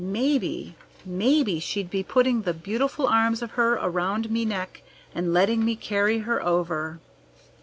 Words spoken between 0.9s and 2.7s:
maybe she'd be putting the